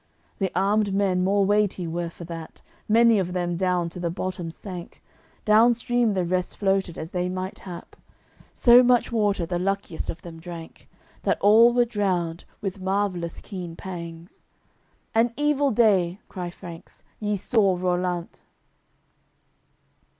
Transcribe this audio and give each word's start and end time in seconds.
The 0.39 0.51
armed 0.55 0.95
men 0.95 1.23
more 1.23 1.45
weighty 1.45 1.85
were 1.85 2.09
for 2.09 2.23
that, 2.23 2.63
Many 2.89 3.19
of 3.19 3.33
them 3.33 3.55
down 3.55 3.87
to 3.89 3.99
the 3.99 4.09
bottom 4.09 4.49
sank, 4.49 4.99
Downstream 5.45 6.15
the 6.15 6.25
rest 6.25 6.57
floated 6.57 6.97
as 6.97 7.11
they 7.11 7.29
might 7.29 7.59
hap; 7.59 7.95
So 8.55 8.81
much 8.81 9.11
water 9.11 9.45
the 9.45 9.59
luckiest 9.59 10.09
of 10.09 10.23
them 10.23 10.39
drank, 10.39 10.89
That 11.21 11.37
all 11.39 11.71
were 11.71 11.85
drowned, 11.85 12.45
with 12.61 12.81
marvellous 12.81 13.41
keen 13.41 13.75
pangs. 13.75 14.41
"An 15.13 15.33
evil 15.37 15.69
day," 15.69 16.19
cry 16.29 16.49
Franks, 16.49 17.03
"ye 17.19 17.37
saw 17.37 17.77
Rollant!" 17.77 18.41